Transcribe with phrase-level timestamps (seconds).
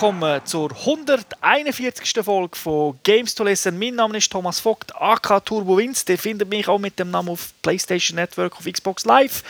[0.00, 2.24] Willkommen zur 141.
[2.24, 3.76] Folge von Games to Listen.
[3.76, 6.04] Mein Name ist Thomas Vogt, AK Turbo Wins.
[6.08, 9.42] Ihr findet mich auch mit dem Namen auf PlayStation Network, auf Xbox Live.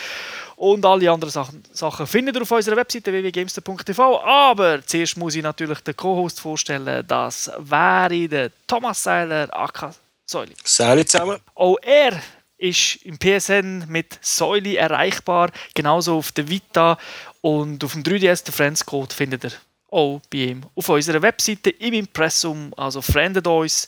[0.57, 4.23] Und alle anderen Sachen, Sachen findet ihr auf unserer Webseite www.gamester.tv.
[4.23, 7.05] Aber zuerst muss ich natürlich den Co-Host vorstellen.
[7.07, 9.91] Das wäre der Thomas Seiler, AK
[10.25, 10.55] Säuli.
[10.65, 11.37] Salut zusammen.
[11.57, 12.23] Auch er
[12.57, 16.97] ist im PSN mit Säuli erreichbar, genauso auf der Vita
[17.43, 19.53] und auf dem 3DS der Friends Code findet ihr
[19.91, 23.87] auch bei ihm auf unserer Webseite im Impressum, also friendet uns.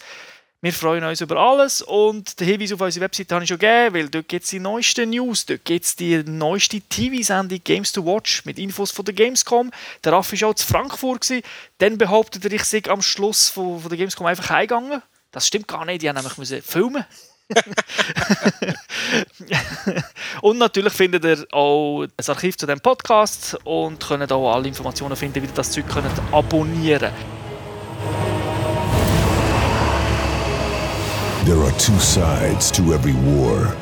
[0.63, 3.95] Wir freuen uns über alles und den Hinweis auf unsere Webseite habe ich schon gegeben,
[3.95, 8.05] weil dort gibt es die neuesten News, dort gibt es die neueste TV-Sendung Games to
[8.05, 9.71] Watch mit Infos von der Gamescom.
[10.05, 11.33] Der Raffi war auch zu Frankfurt.
[11.79, 15.01] Dann behauptet er, ich sei am Schluss von, der Gamescom einfach heimgegangen.
[15.33, 17.07] Das stimmt gar nicht, die haben nämlich filmen
[20.43, 25.17] und natürlich findet ihr auch das Archiv zu dem Podcast und könnt auch alle Informationen
[25.17, 27.13] finden, wie ihr das Zeug könnt abonnieren
[31.45, 33.75] There are two sides to every war.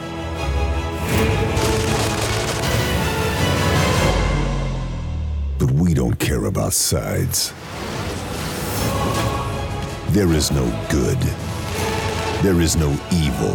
[5.59, 7.53] But we don't care about sides.
[10.13, 11.19] There is no good.
[12.41, 13.53] There is no evil.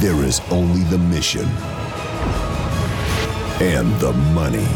[0.00, 1.46] There is only the mission
[3.60, 4.66] and the money.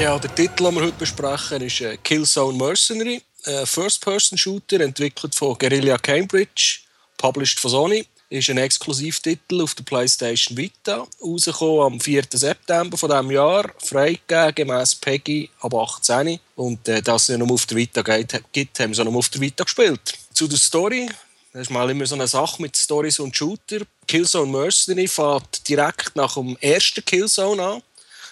[0.00, 5.34] Ja, der Titel, den wir heute besprechen, ist äh, Killzone Mercenary, äh, ein First-Person-Shooter, entwickelt
[5.34, 6.82] von Guerrilla Cambridge,
[7.16, 8.06] published von Sony.
[8.30, 12.24] Ist ein Exklusivtitel auf der PlayStation Vita, rausgekommen am 4.
[12.30, 16.38] September von diesem Jahr, freigegeben gemäß Peggy ab 18.
[16.54, 19.40] Und äh, dass es nur auf der Vita geht, gibt, haben es nur auf der
[19.40, 20.12] Vita gespielt.
[20.34, 21.08] Zu der Story,
[21.54, 23.86] das ist mal immer so eine Sache mit Stories und Shooter.
[24.06, 27.82] Killzone Mercenary fährt direkt nach dem ersten Killzone an.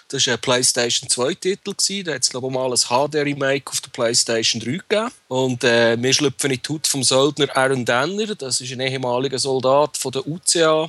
[0.09, 2.03] Das war ein PlayStation 2-Titel.
[2.05, 5.11] Da hat es, glaube ich, mal ein HD-Remake auf der PlayStation 3 gegeben.
[5.29, 8.35] Und äh, wir schlüpfen in die Haut vom Söldner Aaron Danner.
[8.35, 10.89] Das ist ein ehemaliger Soldat von der UCA.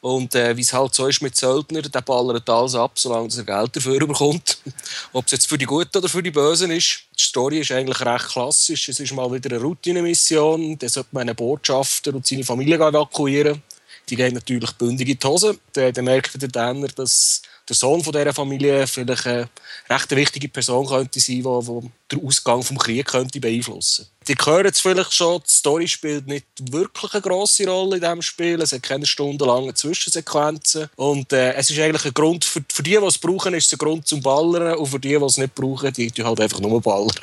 [0.00, 3.44] Und äh, wie es halt so ist mit Söldnern, der ballert alles ab, solange er
[3.44, 4.58] Geld dafür bekommt.
[5.12, 7.00] Ob es jetzt für die Guten oder für die Bösen ist.
[7.18, 8.88] Die Story ist eigentlich recht klassisch.
[8.88, 10.78] Es ist mal wieder eine Routinemission.
[10.78, 13.62] Da sollte man einen Botschafter und seine Familie evakuieren.
[14.08, 15.58] Die gehen natürlich bündig in die Hose.
[15.72, 19.48] Dann, merkt der Danner, dass der Sohn von dieser Familie vielleicht eine
[19.90, 24.40] recht wichtige Person könnte sein, die, den Ausgang des Krieges könnte beeinflussen könnte.
[24.40, 28.22] Die hören es vielleicht schon, die Story spielt nicht wirklich eine grosse Rolle in diesem
[28.22, 28.60] Spiel.
[28.60, 30.88] Es hat keine stundenlangen Zwischensequenzen.
[30.96, 33.72] Und äh, es ist eigentlich ein Grund, für, für die, die es brauchen, ist es
[33.72, 34.76] ein Grund zum Ballern.
[34.76, 37.10] Und für die, die es nicht brauchen, die, die halt einfach nur ballern.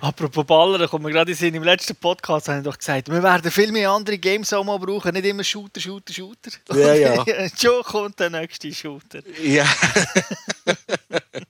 [0.00, 3.50] Apropos Ballern, kommen wir gerade in Im letzten Podcast haben wir doch gesagt, wir werden
[3.50, 6.50] viel mehr andere Games auch mal brauchen, nicht immer Shooter, Shooter, Shooter.
[6.74, 7.24] Ja, ja.
[7.60, 9.20] Schon kommt der nächste Shooter.
[9.42, 9.66] Ja.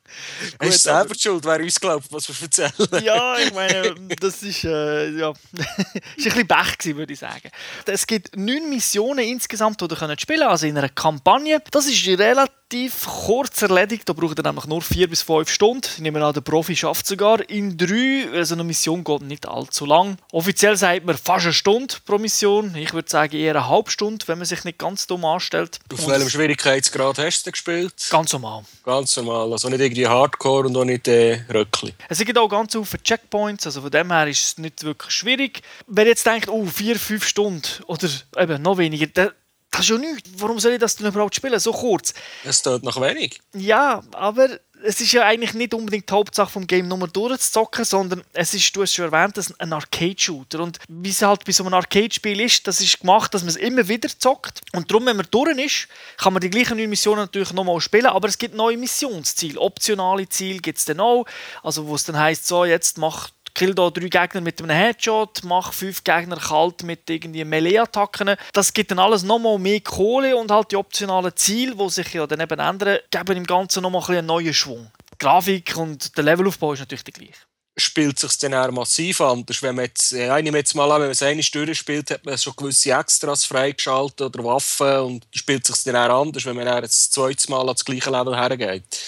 [0.59, 3.05] Gut, ist selber die schuld, wer uns glaubt, was wir erzählen.
[3.05, 7.51] ja, ich meine, das ist, äh, ja, ist ein bisschen Pech gewesen, würde ich sagen.
[7.87, 11.63] Es gibt neun Missionen insgesamt, die ihr könnt spielen also in einer Kampagne.
[11.71, 15.89] Das ist relativ kurz erledigt, da braucht ihr nämlich nur vier bis fünf Stunden.
[15.97, 19.87] Ich nehme an, der Profi schafft sogar in drei, also eine Mission geht nicht allzu
[19.87, 20.19] lang.
[20.33, 22.75] Offiziell sagt man fast eine Stunde pro Mission.
[22.75, 25.79] Ich würde sagen eher eine halbe Stunde, wenn man sich nicht ganz dumm anstellt.
[25.93, 27.95] Auf welchem Schwierigkeitsgrad hast du gespielt?
[28.11, 28.65] Ganz normal.
[28.85, 31.95] Ganz normal, also nicht irgendwie Hardcore und auch nicht äh, Röckli.
[32.09, 35.63] Es gibt auch ganz viele Checkpoints, also von dem her ist es nicht wirklich schwierig.
[35.87, 39.07] Wer jetzt denkt, oh, vier, fünf Stunden oder eben noch weniger,
[39.71, 40.31] das ist ja nichts.
[40.39, 42.15] Warum soll ich das denn überhaupt spielen, so kurz?
[42.45, 43.41] Es tut noch wenig.
[43.55, 48.23] Ja, aber es ist ja eigentlich nicht unbedingt die Hauptsache vom Game nur durchzuzocken, sondern
[48.33, 50.61] es ist, du hast schon erwähnt, das ein Arcade-Shooter.
[50.61, 53.57] Und wie es halt bei so einem Arcade-Spiel ist, das ist gemacht, dass man es
[53.57, 54.61] immer wieder zockt.
[54.73, 55.89] Und darum, wenn man durch ist,
[56.19, 59.61] kann man die gleichen neuen Missionen natürlich nochmal spielen, aber es gibt neue Missionsziele.
[59.61, 61.27] Optionale Ziele gibt es dann auch.
[61.63, 65.41] Also wo es dann heisst, so, jetzt macht kill da drei Gegner mit einem Headshot,
[65.43, 68.37] mach fünf Gegner kalt mit irgendwie Melee-Attacken.
[68.53, 72.25] Das gibt dann alles nochmal mehr Kohle und halt die optionalen Ziele, die sich ja
[72.29, 74.93] dann eben ändern, geben im Ganzen nochmal ein einen neuen Schwung.
[75.13, 77.41] Die Grafik und der Levelaufbau ist natürlich der gleiche
[77.81, 79.63] spielt sich dann auch massiv anders.
[79.63, 82.11] Wenn man jetzt, äh, ich nehme jetzt mal an, wenn man es eine Stunde spielt,
[82.11, 86.57] hat man schon gewisse Extras freigeschaltet oder Waffen und spielt sich dann auch anders, wenn
[86.57, 88.99] man dann das zweite Mal ans gleiche Level hergeht.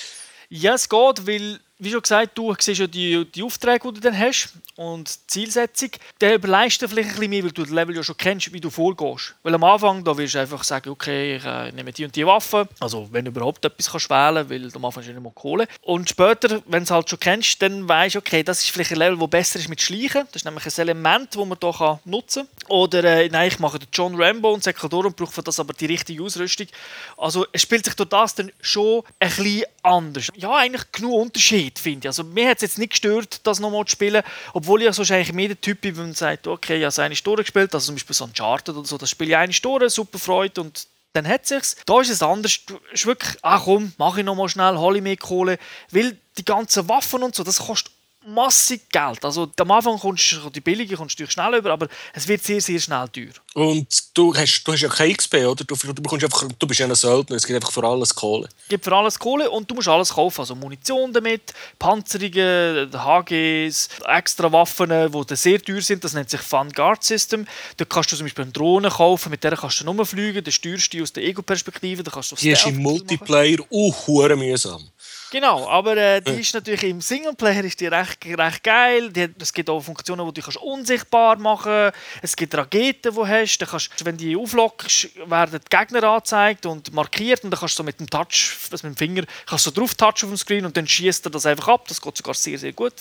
[0.50, 4.00] Ja, es geht, weil wie schon gesagt, du siehst ja die, die Aufträge, die du
[4.00, 5.90] dann hast und die Zielsetzung.
[6.18, 8.60] Dann überleist du vielleicht ein bisschen mehr, weil du das Level ja schon kennst, wie
[8.60, 9.34] du vorgehst.
[9.42, 12.26] Weil am Anfang, da wirst du einfach sagen, okay, ich äh, nehme die und die
[12.26, 12.68] Waffe.
[12.80, 15.66] Also, wenn du überhaupt etwas kannst wählen weil am Anfang ist ja nicht mal Kohle.
[15.82, 18.92] Und später, wenn du es halt schon kennst, dann weißt du, okay, das ist vielleicht
[18.92, 20.26] ein Level, das besser ist mit Schleichen.
[20.26, 22.59] Das ist nämlich ein Element, das man hier nutzen kann.
[22.70, 25.72] Oder, äh, nein, ich mache den John Rambo und Sekador und brauche für das aber
[25.72, 26.68] die richtige Ausrüstung.
[27.16, 30.28] Also, es spielt sich durch das dann schon ein bisschen anders.
[30.36, 32.08] Ja, eigentlich genug Unterschied, finde ich.
[32.08, 34.22] Also mir hat es jetzt nicht gestört, das nochmal zu spielen,
[34.52, 37.16] obwohl ich sonst eigentlich mehr der Typ bin, wenn man sagt, okay, ich habe eine
[37.16, 40.18] Stunde gespielt, also zum Beispiel so Uncharted oder so, das spiele ich eine Stunde, super
[40.18, 41.84] Freude und dann hat es sich.
[41.86, 42.60] Da ist es anders.
[42.66, 45.58] Du ist wirklich, ach komm, mache ich nochmal schnell, hole ich mehr Kohle,
[45.90, 47.92] weil die ganzen Waffen und so, das kostet
[48.26, 49.24] massig Geld.
[49.24, 52.60] Also am Anfang kommst du die billige kommst du schnell über, aber es wird sehr,
[52.60, 53.32] sehr schnell teuer.
[53.54, 55.64] Und du hast, du hast ja kein XP, oder?
[55.64, 58.48] Du, du, bekommst einfach, du bist ja ein Söldner, es gibt einfach für alles Kohle.
[58.62, 60.40] Es gibt für alles Kohle und du musst alles kaufen.
[60.40, 66.04] Also Munition damit, Panzerungen, HGs, extra Waffen, die sehr teuer sind.
[66.04, 67.46] Das nennt sich Vanguard System.
[67.78, 70.52] Da kannst du zum Beispiel eine Drohne kaufen, mit der kannst du nur fliegen, dann
[70.52, 72.02] steuerst du aus der Ego-Perspektive.
[72.02, 74.90] Die ist im Multiplayer auch mühsam.
[75.30, 79.12] Genau, aber äh, die ist natürlich im Singleplayer ist die recht, recht geil.
[79.12, 81.98] Die, es gibt auch Funktionen, die du kannst unsichtbar machen kannst.
[82.22, 83.58] Es gibt Raketen, die du hast.
[83.58, 87.44] Dann kannst, wenn du die auflockst, werden die Gegner angezeigt und markiert.
[87.44, 89.94] Und dann kannst du so mit dem Touch, also mit dem Finger, kannst du drauf
[89.94, 91.86] touchen auf dem Screen und dann schießt er das einfach ab.
[91.86, 92.94] Das geht sogar sehr, sehr gut.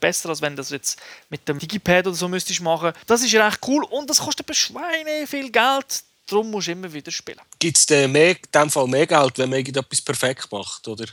[0.00, 0.98] Besser, als wenn du das jetzt
[1.30, 2.92] mit dem Digipad oder so müsstest machen.
[3.06, 6.02] Das ist recht cool und das kostet aber Schweine viel Geld.
[6.26, 7.40] Darum musst du immer wieder spielen.
[7.58, 11.06] Gibt es in dem Fall mehr Geld, wenn man etwas perfekt macht, oder?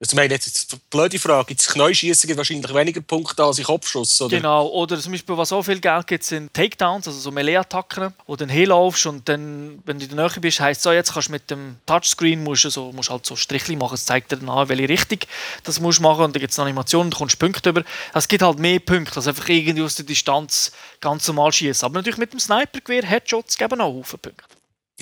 [0.00, 1.46] Also, meine, jetzt eine blöde Frage.
[1.46, 4.36] Gibt es Knäuschießen gibt wahrscheinlich weniger Punkte als in Kopfschuss, oder?
[4.36, 4.68] Genau.
[4.68, 8.44] Oder zum Beispiel, was so viel Geld gibt, sind Takedowns, also so Melee-Attacken, wo du
[8.44, 11.28] dann hinlaufst und dann, wenn du in der Nähe bist, heisst es so, jetzt kannst
[11.28, 13.94] du mit dem Touchscreen musst du so, musst halt so Strichli machen.
[13.94, 15.18] Es zeigt dir dann an, welche Richtung
[15.64, 17.82] das musst machen und dann gibt es eine Animation und du kommst Punkte über.
[18.14, 21.84] Es gibt halt mehr Punkte, als einfach irgendwie aus der Distanz ganz normal schießen.
[21.84, 24.44] Aber natürlich mit dem Snipergewehr, Headshots geben auch Haufen Punkte.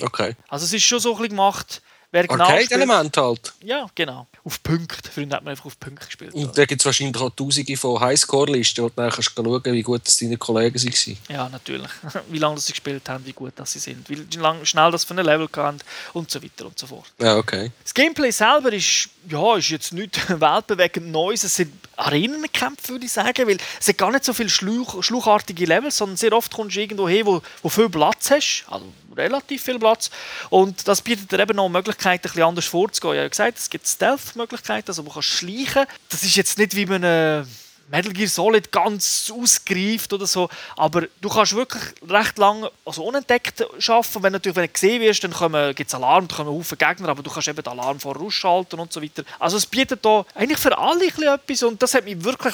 [0.01, 0.35] Okay.
[0.47, 1.81] Also es ist schon so ein bisschen gemacht,
[2.11, 3.53] wer genau Arcade-Element halt.
[3.63, 5.11] Ja, genau auf Punkte.
[5.11, 6.33] Früher hat man einfach auf Punkte gespielt.
[6.33, 9.81] Und da gibt es wahrscheinlich auch tausende von Highscore-Listen, wo du dann kannst schauen wie
[9.81, 11.17] gut das deine Kollegen waren.
[11.27, 11.89] Ja, natürlich.
[12.29, 15.13] wie lange sie gespielt haben, wie gut das sie sind, wie lang, schnell das für
[15.15, 15.79] ein Level kann
[16.13, 17.11] und so weiter und so fort.
[17.19, 17.71] Ja, okay.
[17.83, 21.43] Das Gameplay selber ist, ja, ist jetzt nicht weltbewegend Neues.
[21.43, 25.65] Es sind Arenenkämpfe, würde ich sagen, weil es sind gar nicht so viele schluch, schluchartige
[25.65, 28.65] Levels, sondern sehr oft kommst du irgendwo hin, wo, wo viel Platz hast.
[28.69, 28.85] Also
[29.17, 30.09] relativ viel Platz.
[30.49, 33.13] Und das bietet dir eben noch Möglichkeiten, ein bisschen anders vorzugehen.
[33.13, 35.85] Ich habe gesagt, es gibt Stealth-Möglichkeiten, also man kann schleichen.
[36.09, 37.47] Das ist jetzt nicht wie man eine
[37.89, 43.61] Metal Gear Solid ganz ausgreift oder so, aber du kannst wirklich recht lange also unentdeckt
[43.61, 44.23] arbeiten.
[44.23, 47.23] Wenn, natürlich, wenn du gesehen wirst, dann gibt es Alarm, dann kommen Haufen Gegner, aber
[47.23, 49.23] du kannst eben den Alarm vorausschalten und so weiter.
[49.39, 52.53] Also es bietet da eigentlich für alle etwas und das hat mich wirklich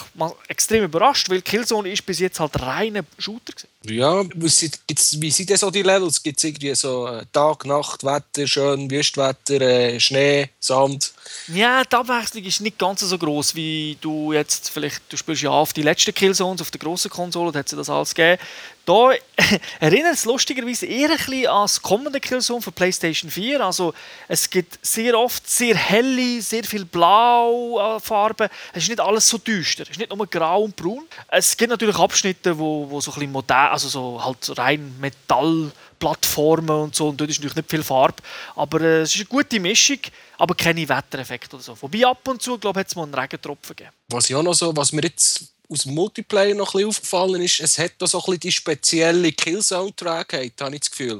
[0.49, 3.69] extrem überrascht, weil Killzone ist bis jetzt halt reiner Shooter gewesen.
[3.85, 6.23] Ja, wie sind denn so die Levels?
[6.23, 11.11] Gibt es irgendwie so äh, Tag, Nacht, Wetter, schön, Wüstwetter, äh, Schnee, Sand?
[11.47, 15.49] Ja, die Abwechslung ist nicht ganz so groß wie du jetzt vielleicht, du spielst ja
[15.49, 18.41] auf die letzten Killzones auf der grossen Konsole, da hat sie das alles gegeben.
[18.85, 19.11] Da
[19.79, 23.61] erinnert es lustigerweise eher ein bisschen an das kommende Killzone für PlayStation 4.
[23.61, 23.93] Also
[24.27, 28.49] es gibt sehr oft sehr helle, sehr viel blau Farben.
[28.73, 29.83] Es ist nicht alles so düster.
[29.83, 31.05] Es ist nicht nur grau und braun.
[31.29, 36.81] Es gibt natürlich Abschnitte, wo, wo so ein bisschen modern, also so halt rein Metallplattformen
[36.81, 37.07] und so.
[37.07, 38.21] Und dort ist natürlich nicht viel Farbe.
[38.57, 39.99] Aber äh, es ist eine gute Mischung,
[40.37, 41.77] aber keine Wettereffekte oder so.
[41.81, 43.95] Wobei ab und zu, glaube ich, hat es mal einen Regentropfen gegeben.
[44.09, 47.59] Was ja noch so, was mir jetzt aus dem Multiplayer noch ein bisschen aufgefallen ist,
[47.59, 51.19] es hat da so ein bisschen die spezielle Killzone-Tragheit, habe ich das Gefühl.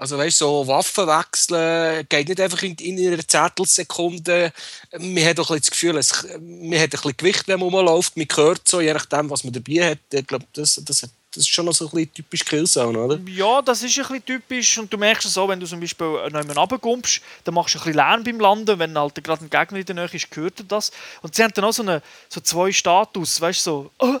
[0.00, 4.50] Also weißt so Waffen wechseln geht nicht einfach in, in einer Zehntelsekunde.
[4.98, 8.16] Man hat auch ein das Gefühl, es, man hat ein bisschen Gewicht, wenn man rumläuft.
[8.16, 9.98] Man hört so, je nachdem, was man dabei hat.
[10.10, 13.20] Ich glaube, das, das das ist schon noch so ein bisschen typisch Killzone, oder?
[13.28, 16.06] Ja, das ist ein bisschen typisch und du merkst es auch, wenn du zum Beispiel
[16.06, 19.50] noch jemanden runterkommst, dann machst du ein bisschen Lärm beim Landen, wenn halt gerade ein
[19.50, 20.90] Gegner in der Nähe ist, gehört er das.
[21.22, 24.16] Und sie haben dann auch so, eine, so zwei Status, weißt du, so, oh,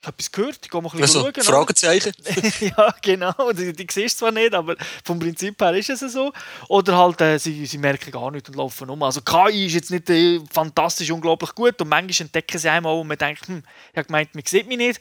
[0.00, 1.44] ich habe etwas gehört, ich gehe mal ein bisschen ja, so, schauen.
[1.44, 2.12] Fragezeichen.
[2.60, 6.32] ja, genau, die, die siehst zwar nicht, aber vom Prinzip her ist es so.
[6.68, 9.02] Oder halt, äh, sie, sie merken gar nichts und laufen um.
[9.02, 13.08] Also KI ist jetzt nicht äh, fantastisch unglaublich gut und manchmal entdecken sie einmal und
[13.08, 13.62] man denkt, hm,
[13.92, 15.00] ich habe gemeint, man sieht mich nicht.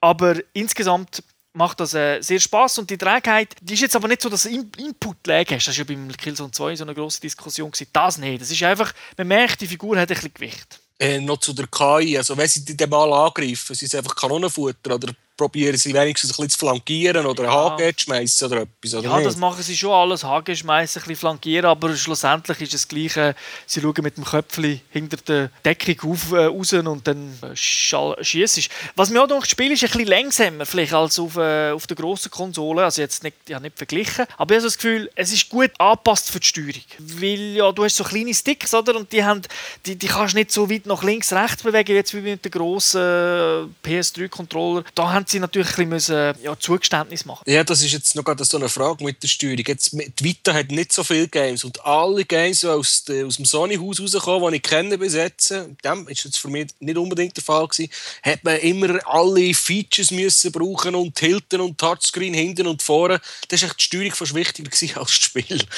[0.00, 4.22] Aber insgesamt macht das äh, sehr Spaß und die Trägheit, die ist jetzt aber nicht
[4.22, 5.68] so, dass du In Input-Lag hast.
[5.68, 7.70] Das war ja beim Killzone 2 so eine grosse Diskussion.
[7.70, 7.88] Gewesen.
[7.92, 8.40] Das nicht.
[8.40, 10.80] Das ist einfach, man merkt, die Figur hat ein bisschen Gewicht.
[11.00, 15.14] Äh, noch zu der KI, also wenn sie die mal angreifen, sie einfach Kanonenfutter oder
[15.40, 17.76] probieren sie wenigstens ein bisschen zu flankieren oder ein Ja.
[17.78, 18.94] HG zu schmeißen oder etwas.
[18.94, 19.26] Oder Ja, nicht?
[19.26, 20.22] das machen sie schon alles.
[20.22, 23.34] Hagen schmeißen, ein bisschen flankieren, aber schlussendlich ist es das Gleiche.
[23.66, 28.64] Sie schauen mit dem Köpfchen hinter der Deckung auf, äh, raus und dann äh, schießen.
[28.96, 31.86] Was mir auch denkt, das Spiel ist ein bisschen langsamer vielleicht als auf, äh, auf
[31.86, 32.84] der grossen Konsole.
[32.84, 34.26] Also jetzt nicht, ja, nicht verglichen.
[34.36, 36.82] Aber ich habe so das Gefühl, es ist gut angepasst für die Steuerung.
[36.98, 38.94] Weil ja, du hast so kleine Sticks, oder?
[38.96, 39.40] Und die, haben,
[39.86, 42.50] die, die kannst du nicht so weit nach links, rechts bewegen, jetzt wie mit den
[42.52, 44.84] grossen äh, PS3-Controller.
[44.94, 47.44] Da haben sie natürlich ein bisschen müssen, ja, Zugeständnis machen.
[47.46, 49.64] Ja, das ist jetzt noch gerade so eine Frage mit der Steuerung.
[49.66, 53.44] Jetzt, die Vita hat nicht so viele Games und alle Games, die aus, aus dem
[53.44, 57.44] Sony-Haus rauskommen, die ich kenne bis jetzt, dem ist jetzt für mich nicht unbedingt der
[57.44, 57.90] Fall gewesen,
[58.22, 63.20] hat man immer alle Features müssen brauchen und Tilten und Touchscreen hinten und vorne.
[63.48, 65.60] Das ist echt die Steuerung fast wichtiger gewesen als das Spiel.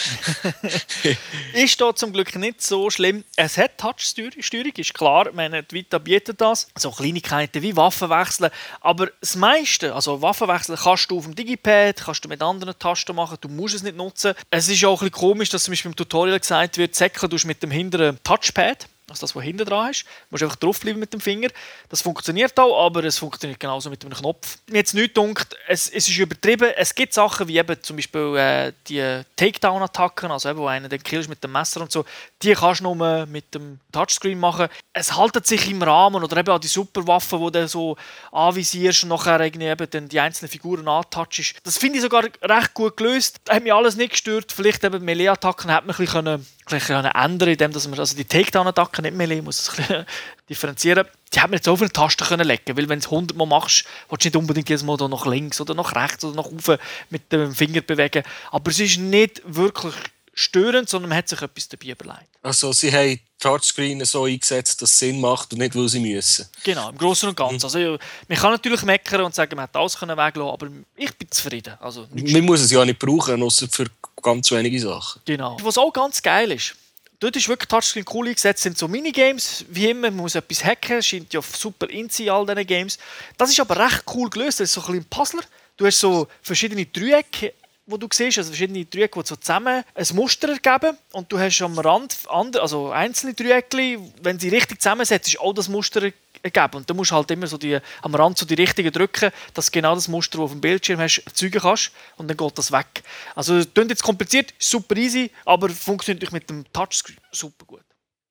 [1.52, 3.24] Ist da zum Glück nicht so schlimm.
[3.36, 5.30] Es hat Touch-Steuerung, ist klar.
[5.32, 6.68] Meine, die Vita bietet das.
[6.76, 8.50] So Kleinigkeiten wie Waffen wechseln.
[8.80, 12.78] Aber das meiste, also Waffen wechseln, kannst du auf dem Digipad, kannst du mit anderen
[12.78, 13.36] Tasten machen.
[13.40, 14.34] Du musst es nicht nutzen.
[14.50, 17.36] Es ist auch ein bisschen komisch, dass zum Beispiel im Tutorial gesagt wird, säckeln du
[17.46, 18.86] mit dem hinteren Touchpad.
[19.12, 20.02] Also das, was hinten dran ist.
[20.02, 21.48] Du musst einfach draufbleiben mit dem Finger.
[21.88, 24.58] Das funktioniert auch, aber es funktioniert genauso mit einem Knopf.
[24.70, 26.70] Mir jetzt nicht dunkt, es, es ist übertrieben.
[26.76, 31.02] Es gibt Sachen wie eben zum Beispiel äh, die Takedown-Attacken, also eben, wo einer den
[31.02, 32.04] killst mit dem Messer und so,
[32.42, 34.68] die kannst du nur mit dem Touchscreen machen.
[34.92, 37.96] Es haltet sich im Rahmen oder eben auch die Superwaffen, die du so
[38.30, 41.56] anvisierst und nachher eben dann die einzelnen Figuren antouchst.
[41.64, 43.40] Das finde ich sogar recht gut gelöst.
[43.48, 44.52] Hat mich alles nicht gestört.
[44.52, 49.02] Vielleicht eben Melee-Attacken hat man ein bisschen bisschen ändern, indem dass man also die Takedown-Attacken
[49.02, 50.06] nicht mehr muss das ein
[50.48, 51.06] differenzieren.
[51.32, 53.46] Die hat man jetzt auf eine Taste können legen, weil wenn du es 100 Mal
[53.46, 56.78] machst, willst du nicht unbedingt jedes Mal nach links oder nach rechts oder nach oben
[57.10, 58.22] mit dem Finger bewegen.
[58.50, 59.94] Aber es ist nicht wirklich
[60.34, 62.28] störend, sondern man hat sich etwas dabei überlegt.
[62.42, 66.46] Also sie haben Touchscreen so eingesetzt, dass es Sinn macht und nicht, weil sie müssen.
[66.62, 67.64] Genau, im Großen und Ganzen.
[67.66, 71.16] Also, ja, man kann natürlich meckern und sagen, man hätte alles können weglassen aber ich
[71.16, 71.74] bin zufrieden.
[71.80, 73.86] Also, Man muss es ja nicht brauchen, außer für
[74.22, 75.20] ganz wenige Sachen.
[75.24, 75.56] Genau.
[75.62, 76.74] Was auch ganz geil ist,
[77.22, 81.02] dort ist wirklich Touchscreen cool eingesetzt, sind so Minigames, wie immer, man muss etwas hacken,
[81.02, 82.98] scheint ja super in all diesen Games.
[83.36, 85.42] Das ist aber recht cool gelöst, das ist so ein bisschen ein Puzzler.
[85.76, 87.54] Du hast so verschiedene Dreiecke,
[87.86, 91.60] wo du siehst, also verschiedene Dreiecke, die so zusammen ein Muster ergeben und du hast
[91.62, 96.10] am Rand andere, also einzelne Dreiecke, wenn sie richtig zusammensetzt, ist auch das Muster
[96.42, 96.76] ergeben.
[96.76, 99.94] Und dann musst halt immer so die, am Rand so die richtigen drücken, dass genau
[99.94, 103.02] das Muster, das du auf dem Bildschirm hast, erzeugen kannst und dann geht das weg.
[103.34, 107.82] Also das klingt jetzt kompliziert, super easy, aber funktioniert natürlich mit dem Touchscreen super gut.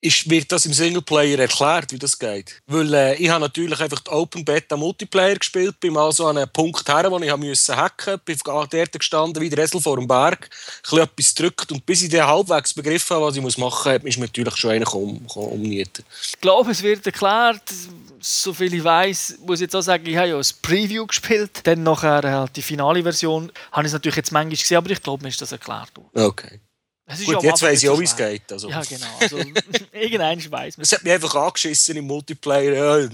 [0.01, 2.61] Ist, wird das im Singleplayer erklärt, wie das geht.
[2.65, 6.37] Weil äh, ich habe natürlich einfach die Open Beta Multiplayer gespielt, bin mal so an
[6.37, 9.97] einem Punkt her, wo ich haben musste hacken, bin dort gestanden, wie der Esel vor
[9.97, 10.49] dem Berg,
[10.91, 14.03] ein etwas gedrückt und bis ich dann halbwegs begriffen habe, was ich muss machen muss,
[14.05, 16.03] ist mir natürlich schon einer um, umnieten.
[16.23, 17.61] Ich glaube, es wird erklärt,
[18.19, 21.61] so viel ich weiß, muss ich jetzt auch sagen, ich habe ja ein Preview gespielt,
[21.63, 25.01] dann nachher halt die finale Version, habe ich es natürlich jetzt manchmal gesehen, aber ich
[25.01, 26.09] glaube, mir ist das erklärt worden.
[26.13, 26.59] Okay.
[27.25, 28.51] Gut, jetzt weiss ich auch, wie es geht.
[28.51, 28.69] Also.
[28.69, 29.05] Ja, genau.
[29.19, 29.37] Also,
[29.91, 33.09] irgendwann weiß man Es hat mich einfach angeschissen im Multiplayer, ja,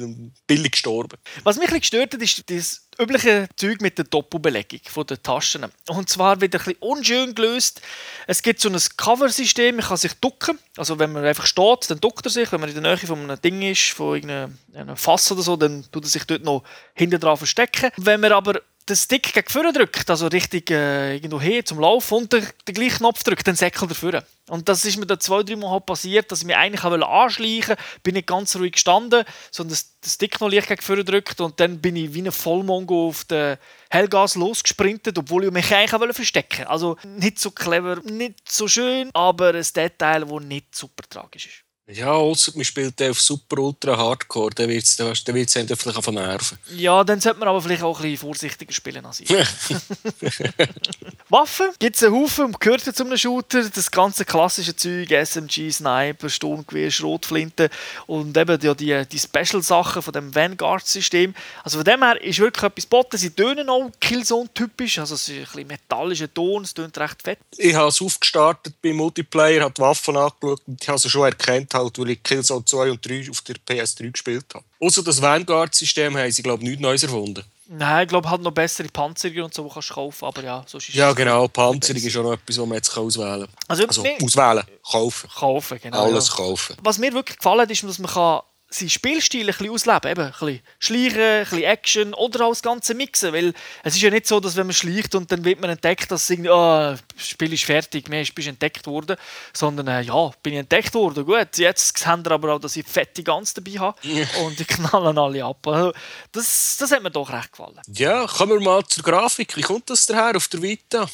[0.46, 1.18] billig gestorben.
[1.44, 5.66] Was mich ein bisschen gestört hat, ist das übliche Zeug mit der Doppelbelegung der Taschen.
[5.88, 7.82] Und zwar wieder ein bisschen unschön gelöst.
[8.28, 10.60] Es gibt so ein Cover-System, man kann sich ducken.
[10.76, 12.52] Also wenn man einfach steht, dann duckt er sich.
[12.52, 15.56] Wenn man in der Nähe von einem Ding ist, von irgendeinem einem Fass oder so,
[15.56, 16.64] dann tut er sich dort noch
[16.94, 17.92] hinten dran verstecken.
[17.98, 22.20] Wenn man aber den Stick gegen vorne drückt, also richtig äh, irgendwo hin zum Laufen
[22.20, 24.24] und den, den gleichen Knopf drückt, dann säckelt er vorne.
[24.50, 27.70] Und das ist mir dann zwei, drei Mal halt passiert, dass ich mich eigentlich anschleichen
[27.70, 31.60] wollte, bin nicht ganz ruhig gestanden, sondern den Stick noch leicht gegen vorne drückt und
[31.60, 33.58] dann bin ich wie ein Vollmongo auf den
[33.90, 36.70] Hellgas losgesprintet, obwohl ich mich eigentlich verstecken wollte.
[36.70, 41.67] Also nicht so clever, nicht so schön, aber ein Detail, das nicht super tragisch ist.
[41.90, 45.98] Ja, man spielt den auf Super Ultra Hardcore, dann wird es dann wird's dann vielleicht
[45.98, 46.58] auf nerven.
[46.76, 49.30] Ja, dann sollte man aber vielleicht auch ein bisschen vorsichtiger spielen als ich.
[51.30, 53.70] Waffen gibt es einen Haufen und gehört ja zu einem Shooter.
[53.70, 57.70] Das ganze klassische Zeug, SMG, Sniper, Sturmgewehr, Schrotflinte
[58.06, 61.34] und eben ja die, die Special-Sachen von dem Vanguard-System.
[61.64, 63.18] Also von dem her ist wirklich etwas geboten.
[63.18, 67.40] Sie tönen auch Killzone-typisch, also es ist ein bisschen metallischer Ton, es tönt recht fett.
[67.58, 71.24] ich habe es aufgestartet beim Multiplayer, habe die Waffen angeschaut und ich habe sie schon
[71.24, 74.66] erkannt, halt, weil ich Killzone 2 und 3 auf der PS3 gespielt habe.
[74.80, 77.44] Außer das Vanguard-System haben sie, glaube ich, nichts Neues erfunden.
[77.70, 80.64] Nein, ich glaube halt noch bessere Panzerungen und so, die kannst du kaufen, aber ja,
[80.66, 81.50] sonst ist Ja, genau.
[81.50, 83.50] Panzerung ist auch noch etwas, was man jetzt auswählen kann.
[83.68, 85.30] Also, Also auswählen, kaufen.
[85.30, 86.04] kaufen, genau.
[86.06, 86.36] Alles ja.
[86.36, 86.78] kaufen.
[86.82, 90.12] Was mir wirklich gefallen hat, ist, dass man kann seinen Spielstil ein bisschen ausleben.
[90.12, 93.34] Eben, ein bisschen schleichen, ein bisschen Action oder auch das Ganze mixen.
[93.34, 96.12] Weil es ist ja nicht so, dass wenn man schleicht und dann wird man entdeckt,
[96.12, 99.18] dass irgendwie, oh, das Spiel ist fertig, mir bist entdeckt worden.
[99.54, 101.26] Sondern, äh, ja, bin ich entdeckt worden.
[101.26, 104.00] Gut, jetzt sehen wir aber auch, dass ich fette Gans dabei habe
[104.44, 105.66] und die knallen alle ab.
[105.68, 105.94] Also,
[106.32, 107.80] das, das hat mir doch recht gefallen.
[107.88, 109.56] Ja, kommen wir mal zur Grafik.
[109.56, 111.08] Wie kommt das daher auf der Vita?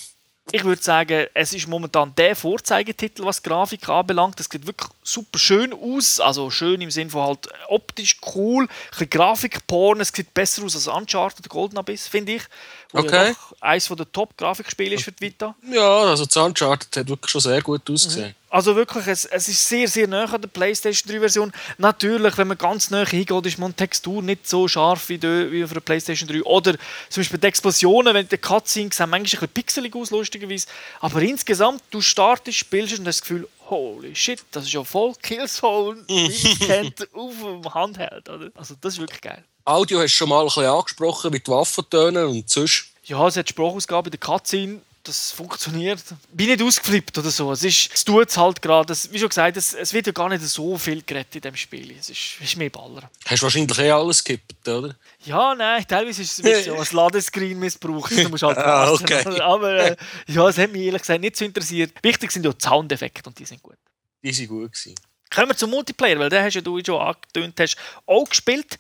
[0.52, 4.40] Ich würde sagen, es ist momentan der Vorzeigetitel, was Grafik anbelangt.
[4.40, 6.20] Es sieht wirklich super schön aus.
[6.20, 8.64] Also schön im Sinne von halt optisch cool.
[8.66, 10.02] Ein bisschen Grafikporn.
[10.02, 12.44] Es sieht besser aus als Uncharted Golden Abyss, finde ich.
[12.92, 13.30] Okay.
[13.30, 15.56] Ja eines der Top-Grafikspiele ist für die Vita.
[15.72, 18.30] Ja, also das Uncharted hat wirklich schon sehr gut ausgesehen.
[18.30, 18.43] Mhm.
[18.54, 21.52] Also wirklich, es, es ist sehr, sehr nah an der PlayStation 3-Version.
[21.80, 25.64] Natürlich, wenn man ganz nah hingeht, ist man Textur nicht so scharf wie, die, wie
[25.64, 26.44] auf der PlayStation 3.
[26.44, 26.76] Oder
[27.10, 30.68] zum Beispiel die Explosionen, wenn die Cutscenes sehen manchmal ein bisschen pixelig aus, lustigerweise.
[31.00, 35.16] Aber insgesamt, du startest, spielst und hast das Gefühl, holy shit, das ist ja voll
[35.20, 38.30] Killzone, wie ich kennt, auf dem Handheld.
[38.30, 38.52] Oder?
[38.54, 39.44] Also das ist wirklich geil.
[39.66, 42.86] Audio hast du schon mal ein bisschen angesprochen, wie die Waffen tönen und sonst?
[43.06, 46.02] Ja, es hat Sprachausgabe in der Cutscene das funktioniert.
[46.32, 47.52] Bin nicht ausgeflippt oder so.
[47.52, 48.94] Es, ist, es tut es halt gerade.
[49.12, 51.96] Wie schon gesagt, es, es, wird ja gar nicht so viel gerettet in diesem Spiel.
[52.00, 53.10] Es ist, ist mehr Baller.
[53.26, 54.96] Hast du wahrscheinlich eh alles gekippt, oder?
[55.26, 58.12] Ja, nein, teilweise ist es ja als Ladescreen missbraucht.
[58.12, 59.24] Du musst halt ah, okay.
[59.42, 59.96] Aber äh,
[60.28, 61.92] ja, es hat mich ehrlich gesagt nicht so interessiert.
[62.02, 63.78] Wichtig sind ja die Soundeffekte und die sind gut.
[64.24, 64.96] Die sind gut gewesen.
[65.34, 68.78] Kommen wir zum Multiplayer, weil den hast ja du schon angetönt, hast auch gespielt.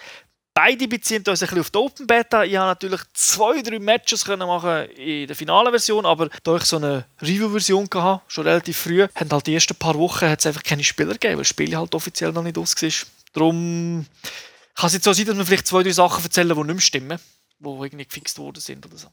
[0.55, 2.43] Beide beziehen uns ein bisschen auf die Open Beta.
[2.43, 6.63] Ich habe natürlich zwei, drei Matches können machen in der finalen Version, aber da ich
[6.63, 10.62] so eine Review-Version hatte, schon relativ früh, haben halt die ersten paar Wochen hat's einfach
[10.62, 12.91] keine Spieler gegeben, weil das Spiel halt offiziell noch nicht aus war.
[13.33, 14.05] Darum
[14.75, 16.79] kann es jetzt so sein, dass wir vielleicht zwei, drei Sachen erzählen, die nicht mehr
[16.81, 17.19] stimmen,
[17.60, 19.07] die irgendwie gefixt worden sind oder so.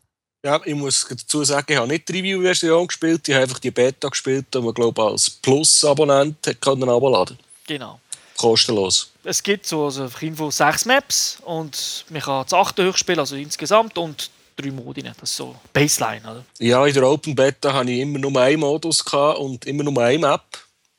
[0.45, 3.71] Ja, ich muss dazu sagen, ich habe nicht die Review-Version gespielt, ich habe einfach die
[3.71, 7.39] Beta gespielt, die man, glaube ich, als Plus-Abonnent herunterladen konnte.
[7.67, 7.99] Genau
[8.41, 9.10] kostenlos.
[9.25, 13.37] Es gibt so also auf Info sechs Maps und man kann das achte hochspielen, also
[13.37, 15.03] insgesamt und drei Modi.
[15.03, 16.23] Das ist so Baseline.
[16.23, 16.45] Oder?
[16.59, 20.19] Ja, in der Open Beta hatte ich immer nur einen Modus und immer nur eine
[20.19, 20.43] Map,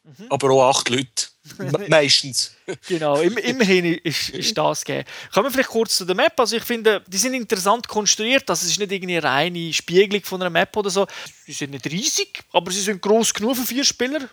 [0.04, 0.26] mhm.
[0.30, 1.28] aber auch acht Leute.
[1.90, 2.56] Meistens.
[2.88, 5.08] genau, immerhin ist, ist das gegeben.
[5.34, 6.40] Kommen wir vielleicht kurz zu der Map.
[6.40, 8.48] Also ich finde, die sind interessant konstruiert.
[8.48, 11.08] Also es ist nicht irgendwie eine reine Spiegelung von einer Map oder so.
[11.46, 14.30] Sie sind nicht riesig, aber sie sind groß genug für vier Spieler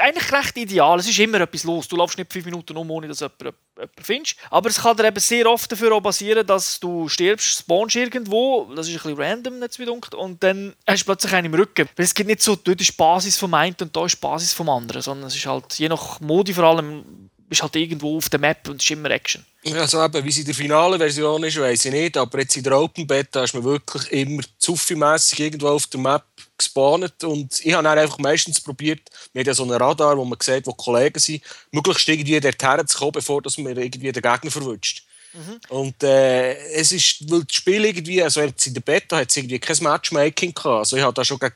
[0.00, 0.98] eigentlich recht ideal.
[0.98, 1.88] Es ist immer etwas los.
[1.88, 4.36] Du laufst nicht fünf Minuten um, ohne dass du jemanden, jemanden findest.
[4.50, 8.72] Aber es kann dir eben sehr oft dafür auch passieren, dass du stirbst, spawnst irgendwo.
[8.74, 11.88] Das ist ein bisschen random, nicht wie Und dann hast du plötzlich einen im Rücken.
[11.96, 14.68] Weil es gibt nicht so, dort ist Basis vom einen und da ist Basis vom
[14.68, 15.02] anderen.
[15.02, 18.68] Sondern es ist halt, je nach Modi vor allem, bist halt irgendwo auf der Map
[18.68, 19.44] und es ist immer Action.
[19.74, 22.16] Also eben, wie sie in der finalen Version ist, weiß ich nicht.
[22.16, 26.24] Aber jetzt in der Open Beta ist man wirklich immer zuffi-mässig irgendwo auf der Map
[26.56, 27.24] gespawnt.
[27.24, 29.00] Und ich habe dann einfach meistens probiert,
[29.32, 32.86] wir haben ja so einen Radar, wo man sieht, wo Kollegen sind, möglichst irgendwie dorthin
[32.86, 35.04] zu kommen, bevor dass man irgendwie den Gegner verwünscht.
[35.32, 35.60] Mhm.
[35.68, 39.36] Und äh, es ist, weil das Spiel irgendwie, also jetzt in der Beta hat es
[39.36, 40.78] irgendwie kein Matchmaking gehabt.
[40.78, 41.54] Also ich habe da schon gegen,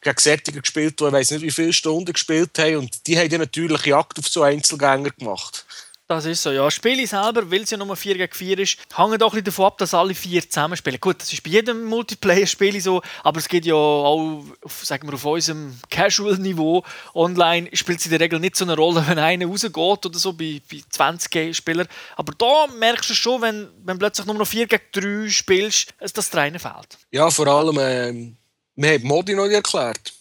[0.00, 3.28] gegen Sättiger gespielt, die ich weiß nicht wie viele Stunden gespielt haben und die haben
[3.28, 5.66] dann natürlich Jagd auf so Einzelgänger gemacht.
[6.10, 6.68] Das ist so, ja.
[6.72, 9.78] Spiele selber, weil es ja nur 4 gegen 4 ist, hängen doch ein davon ab,
[9.78, 10.98] dass alle vier zusammenspielen.
[10.98, 15.14] Gut, das ist bei jedem Multiplayer-Spiel so, aber es geht ja auch auf, sagen wir,
[15.14, 16.82] auf unserem Casual-Niveau.
[17.14, 20.32] Online spielt es in der Regel nicht so eine Rolle, wenn einer rausgeht oder so,
[20.32, 21.86] bei, bei 20 Spielern.
[22.16, 24.82] Aber da merkst du schon, wenn, wenn plötzlich nur noch 4 gegen
[25.26, 26.98] 3 spielst, dass das Trainen fehlt.
[27.12, 28.32] Ja, vor allem, äh,
[28.76, 30.12] wir haben Modi noch nicht erklärt.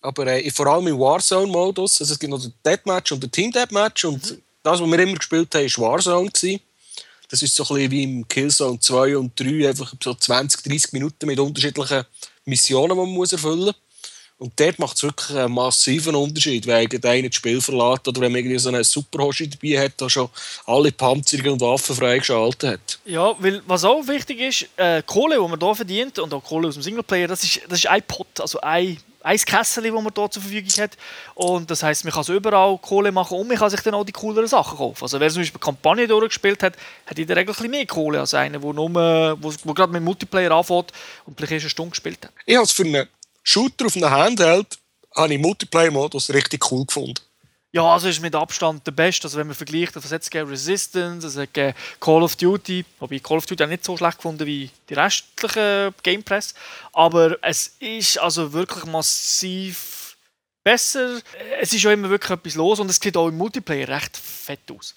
[0.00, 4.04] Aber äh, vor allem im Warzone-Modus, also es gibt noch den Deathmatch und den Team-Deathmatch
[4.04, 6.30] und mhm das, was wir immer gespielt haben, war Warzone.
[7.28, 10.92] Das ist so ein bisschen wie im Killzone 2 und 3, einfach so 20, 30
[10.94, 12.04] Minuten mit unterschiedlichen
[12.46, 13.74] Missionen, die man muss erfüllen muss.
[14.38, 18.32] Und dort macht es wirklich einen massiven Unterschied, wenn einer das Spiel verlässt oder wenn
[18.32, 20.28] man irgendwie so einen Superhoshi dabei hat, der schon
[20.66, 22.98] alle Panzerungen und Waffen freigeschaltet hat.
[23.04, 26.68] Ja, weil was auch wichtig ist, äh, Kohle, die man hier verdient, und auch Kohle
[26.68, 30.12] aus dem Singleplayer, das ist, das ist ein Pot, also ein ein Kessel, das man
[30.14, 30.96] hier zur Verfügung hat.
[31.34, 34.04] Und das heisst, man kann so überall Kohle machen und man kann sich dann auch
[34.04, 35.02] die cooleren Sachen kaufen.
[35.02, 37.86] Also wer zum Beispiel eine Kampagne durchgespielt hat, hat in der Regel ein bisschen mehr
[37.86, 38.90] Kohle als einer, der nur,
[39.40, 40.92] wo, wo gerade mit Multiplayer anfängt
[41.24, 42.32] und vielleicht erst eine Stunde gespielt hat.
[42.44, 43.08] Ich habe es für einen
[43.44, 44.78] Shooter auf einem Handheld
[45.14, 47.20] habe ich Multiplayer-Modus richtig cool gefunden.
[47.72, 49.26] Ja, also ist mit Abstand der beste.
[49.26, 53.46] Also wenn man vergleicht, was es Resistance, es hat Call of Duty, wobei Call of
[53.46, 56.54] Duty auch nicht so schlecht gefunden wie die restlichen Game Press,
[56.92, 60.16] aber es ist also wirklich massiv
[60.62, 61.20] besser.
[61.60, 64.70] Es ist auch immer wirklich etwas los und es sieht auch im Multiplayer recht fett
[64.70, 64.94] aus.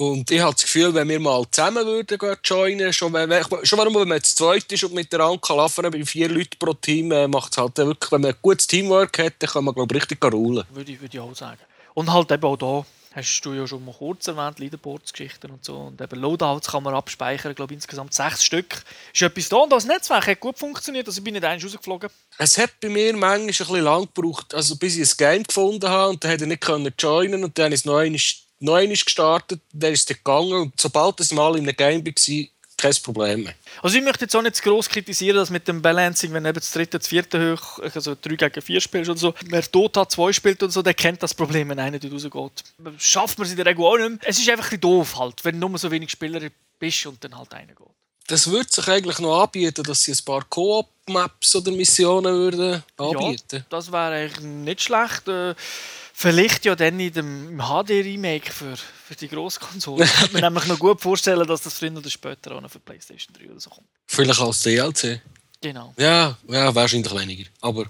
[0.00, 3.30] Und ich habe das Gefühl, wenn wir mal zusammen würden joinen, schon, wenn,
[3.64, 6.58] schon warum, wenn man zu zweit ist und mit der Anke laufen, bei vier Leuten
[6.58, 9.62] pro Team, äh, macht es halt wirklich, wenn man ein gutes Teamwork hat, dann kann
[9.62, 10.64] man, glaube ich, richtig rollen.
[10.70, 11.60] Würde würde ich auch sagen.
[11.92, 15.76] Und halt eben auch hier hast du ja schon mal kurz erwähnt, Leaderboards-Geschichten und so.
[15.76, 18.82] Und eben Loadouts kann man abspeichern, ich glaube insgesamt sechs Stück.
[19.12, 22.08] Ist etwas da und das Netzwerk hat gut funktioniert, also ich bin nicht eins rausgeflogen.
[22.38, 25.90] Es hat bei mir manchmal ein bisschen lang gebraucht, also bis ich ein Game gefunden
[25.90, 28.20] habe und dann hätte ich nicht können joinen und dann ist es noch einmal,
[28.60, 32.46] noch einmal gestartet, dann ist es gegangen und sobald ich mal in einem Game war,
[32.80, 33.54] kein Problem mehr.
[33.82, 36.54] Also ich möchte jetzt auch nicht zu gross kritisieren, dass mit dem Balancing, wenn eben
[36.54, 40.32] das dritte, das vierte hoch, also 3 gegen 4 spielst oder so, wer Dota 2
[40.32, 42.64] spielt und so, der kennt das Problem, wenn einer nicht rausgeht.
[42.98, 44.18] Schafft man es in der Regel auch nicht mehr.
[44.22, 46.40] Es ist einfach ein doof halt, wenn du nur so wenig Spieler
[46.78, 47.86] bist und dann halt einer geht.
[48.26, 53.56] Das würde sich eigentlich noch anbieten, dass sie ein paar Koop-Maps oder Missionen würden anbieten.
[53.56, 55.26] Ja, das wäre eigentlich nicht schlecht.
[55.26, 55.54] Äh,
[56.20, 60.04] Vielleicht ja dann in dem HD-Remake für, für die Grosskonsole.
[60.04, 62.78] Ich kann mir nämlich noch gut vorstellen, dass das früher oder später auch noch für
[62.78, 63.88] PlayStation 3 oder so kommt.
[64.06, 65.22] Vielleicht als DLC.
[65.62, 65.94] Genau.
[65.96, 67.48] Ja, ja wahrscheinlich weniger.
[67.62, 67.86] Aber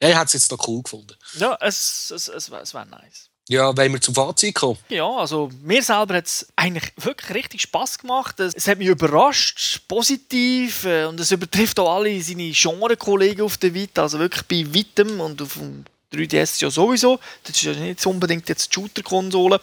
[0.00, 1.14] er hat es jetzt noch cool gefunden.
[1.34, 3.30] Ja, es, es, es, es wäre nice.
[3.48, 4.78] Ja, wenn wir zum Fazit kommen.
[4.88, 8.40] Ja, also mir selber hat es eigentlich wirklich richtig Spaß gemacht.
[8.40, 13.72] Es hat mich überrascht, positiv äh, und es übertrifft auch alle seine Genre-Kollegen auf der
[13.72, 17.18] Vita, also wirklich bei weitem und auf dem 3DS ja sowieso.
[17.44, 19.60] Das ist ja nicht unbedingt jetzt die Shooter-Konsole.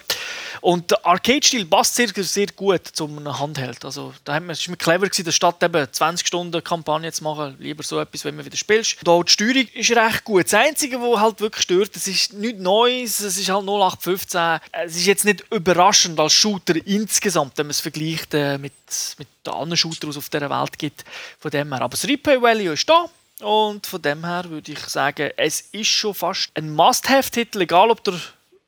[0.62, 3.84] Und der Arcade-Stil passt sehr, sehr gut zum Handheld.
[3.84, 7.56] Also, da haben wir, war mir clever, gewesen, statt eben 20 Stunden Kampagne zu machen,
[7.60, 8.98] lieber so etwas, wenn man wieder spielst.
[9.00, 10.46] Und auch die Steuerung ist recht gut.
[10.46, 14.60] Das Einzige, was halt wirklich stört, es ist nichts Neues, es ist halt 0815.
[14.72, 18.74] Es ist jetzt nicht überraschend als Shooter insgesamt, wenn man es vergleicht äh, mit,
[19.18, 21.04] mit den anderen Shootern, die es auf dieser Welt gibt.
[21.40, 21.82] Von dem her.
[21.82, 23.06] Aber das Replay-Value ist da.
[23.42, 28.04] Und von dem her würde ich sagen, es ist schon fast ein Must-Have-Titel, egal ob
[28.04, 28.20] der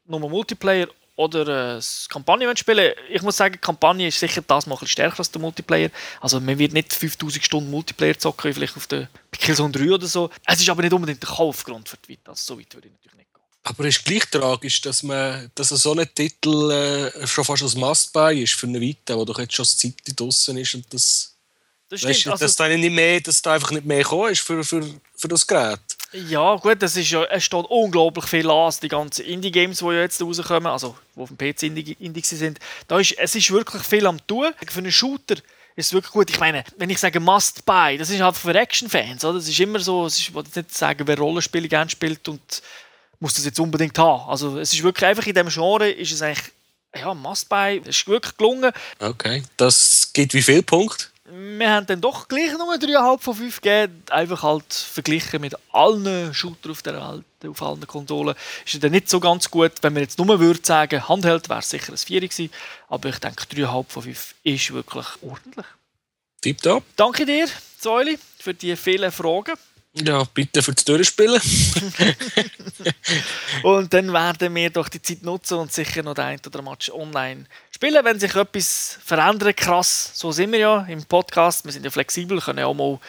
[0.06, 4.78] nur Multiplayer oder das Kampagne spielen Ich muss sagen, die Kampagne ist sicher das mal
[4.86, 5.90] stärker als der Multiplayer.
[6.22, 10.30] Also man wird nicht 5000 Stunden Multiplayer zocken, vielleicht auf der Killzone 3 oder so.
[10.46, 12.32] Es ist aber nicht unbedingt der Kaufgrund für die Vita.
[12.32, 13.44] Also so weit würde ich natürlich nicht gehen.
[13.64, 17.76] Aber es ist gleich tragisch, dass, man, dass so ein Titel äh, schon fast als
[17.76, 21.37] Must-Buy ist für eine Vita, wo doch jetzt schon das Zeit draußen ist und das
[21.90, 22.16] das stimmt.
[22.16, 24.64] Weißt du, also, dass, da nicht mehr, dass da einfach nicht mehr gekommen ist für,
[24.64, 24.84] für,
[25.16, 25.80] für das Gerät.
[26.14, 30.02] Ja, gut, das ist ja, es steht unglaublich viel an, die ganzen Indie-Games, die ja
[30.02, 32.60] jetzt rauskommen, also die auf dem PC Indie, Indie sind.
[32.88, 34.54] Da ist, es ist wirklich viel am tun.
[34.68, 35.36] Für einen Shooter
[35.76, 36.30] ist es wirklich gut.
[36.30, 39.22] Ich meine, wenn ich sage Must Buy, das ist halt für Action-Fans.
[39.22, 42.62] Das ist immer so, ich will nicht sagen, wer Rollenspiele gerne spielt und
[43.20, 44.30] muss das jetzt unbedingt haben.
[44.30, 46.52] Also es ist wirklich einfach in diesem Genre ist es eigentlich
[46.96, 47.82] ja, Must Buy.
[47.82, 48.72] Es ist wirklich gelungen.
[49.00, 51.08] Okay, das gibt wie viel Punkte?
[51.30, 54.04] Wir haben dann doch gleich nur 3,5 von 5 gegeben.
[54.10, 58.36] Einfach halt verglichen mit allen Shootern auf der Welt, auf allen Konsolen,
[58.66, 59.74] ist es dann nicht so ganz gut.
[59.82, 62.50] Wenn man jetzt nur würde sagen, Handheld wäre es sicher ein 4 gewesen.
[62.88, 65.66] Aber ich denke, 3,5 von 5 ist wirklich ordentlich.
[66.42, 66.84] Tipptopp.
[66.96, 67.48] Danke dir,
[67.80, 69.56] Säuli, für die vielen Fragen.
[69.94, 71.42] Ja, bitte für das Durchspielen.
[73.64, 76.92] und dann werden wir doch die Zeit nutzen und sicher noch den ein oder Match
[76.92, 77.46] online
[77.78, 79.56] spielen, wenn sich etwas verändert.
[79.56, 81.64] Krass, so sind wir ja im Podcast.
[81.64, 83.00] Wir sind ja flexibel, können ja auch mal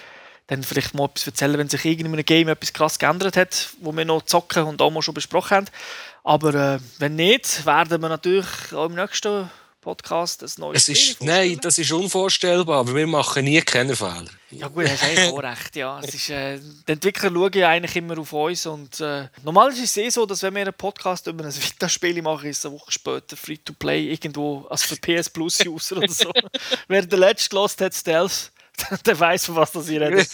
[0.48, 3.92] dann vielleicht mal etwas erzählen, wenn sich in einem Game etwas krass geändert hat, wo
[3.92, 5.66] wir noch zocken und auch mal schon besprochen haben.
[6.22, 9.50] Aber äh, wenn nicht, werden wir natürlich auch im nächsten
[9.88, 14.27] Podcast ein neues es ist, Nein, das ist unvorstellbar, weil wir machen nie keine Fehler.
[14.51, 15.77] Ja gut, hast eigentlich auch recht.
[15.77, 15.98] Ja.
[16.05, 19.83] Es ist, äh, die Entwickler schauen ja eigentlich immer auf uns und äh, normal ist
[19.83, 22.74] es eh so, dass wenn wir einen Podcast über ein Vita-Spiel machen, ist es eine
[22.74, 26.31] Woche später Free-to-Play irgendwo als für PS Plus-User oder so.
[26.88, 28.53] Wer den letzten gelost hat, Stealth,
[29.07, 30.29] der weiß, von was das ihr redet.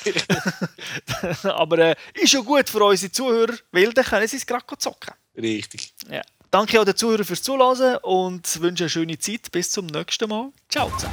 [1.45, 5.15] Aber äh, ist ja gut für unsere Zuhörer, weil dann können sie es gerade zocken.
[5.37, 5.93] Richtig.
[6.11, 6.23] Ja.
[6.55, 9.51] Danke auch den Zuhörern fürs Zuhören und wünsche eine schöne Zeit.
[9.51, 10.53] Bis zum nächsten Mal.
[10.69, 11.11] Ciao zusammen.